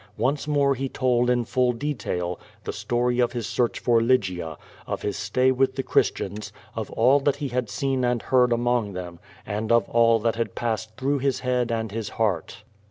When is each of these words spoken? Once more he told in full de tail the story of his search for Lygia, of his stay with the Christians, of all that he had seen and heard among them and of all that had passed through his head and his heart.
Once 0.17 0.47
more 0.47 0.73
he 0.73 0.89
told 0.89 1.29
in 1.29 1.45
full 1.45 1.73
de 1.73 1.93
tail 1.93 2.39
the 2.63 2.73
story 2.73 3.19
of 3.19 3.33
his 3.33 3.45
search 3.45 3.77
for 3.77 4.01
Lygia, 4.01 4.57
of 4.87 5.03
his 5.03 5.15
stay 5.15 5.51
with 5.51 5.75
the 5.75 5.83
Christians, 5.83 6.51
of 6.75 6.89
all 6.93 7.19
that 7.19 7.35
he 7.35 7.49
had 7.49 7.69
seen 7.69 8.03
and 8.03 8.19
heard 8.23 8.51
among 8.51 8.93
them 8.93 9.19
and 9.45 9.71
of 9.71 9.87
all 9.87 10.17
that 10.17 10.37
had 10.37 10.55
passed 10.55 10.97
through 10.97 11.19
his 11.19 11.41
head 11.41 11.71
and 11.71 11.91
his 11.91 12.09
heart. 12.17 12.63